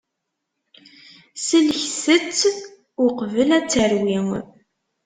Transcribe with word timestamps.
Sellket-tt 1.47 2.41
uqbel 3.05 3.49
ad 3.57 3.65
terwi. 3.71 4.19